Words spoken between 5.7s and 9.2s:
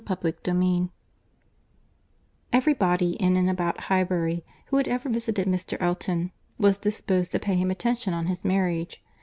Elton, was disposed to pay him attention on his marriage.